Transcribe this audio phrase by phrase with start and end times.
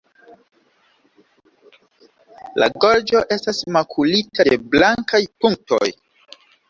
[2.63, 5.93] La gorĝo estas makulita de blankaj punktoj.